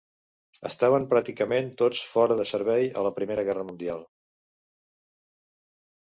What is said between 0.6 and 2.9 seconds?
Estaven pràcticament tots fora de servei